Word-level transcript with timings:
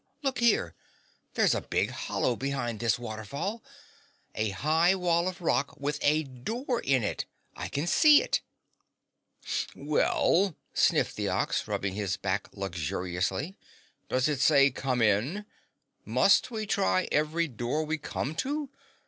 Look 0.23 0.39
here! 0.39 0.73
There's 1.35 1.53
a 1.53 1.61
big 1.61 1.91
hollow 1.91 2.35
behind 2.35 2.79
this 2.79 2.97
waterfall 2.97 3.63
a 4.33 4.49
high 4.49 4.95
wall 4.95 5.27
of 5.27 5.41
rock 5.41 5.79
with 5.79 5.99
a 6.01 6.23
door 6.23 6.79
in 6.81 7.03
it! 7.03 7.27
I 7.55 7.67
can 7.67 7.85
see 7.85 8.23
it!" 8.23 8.41
"Well," 9.75 10.55
sniffed 10.73 11.17
the 11.17 11.29
Ox, 11.29 11.67
rubbing 11.67 11.93
his 11.93 12.17
back 12.17 12.49
luxuriously, 12.51 13.59
"does 14.09 14.27
it 14.27 14.39
say 14.41 14.71
'come 14.71 15.03
in'? 15.03 15.45
Must 16.03 16.49
we 16.49 16.65
try 16.65 17.07
every 17.11 17.47
door 17.47 17.83
we 17.85 17.99
come 17.99 18.33
to?" 18.37 18.71